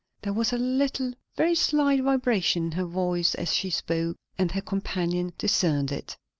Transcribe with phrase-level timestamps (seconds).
[0.23, 4.61] There was a little, very slight, vibration in her voice as she spoke, and her
[4.61, 6.17] companion discerned it.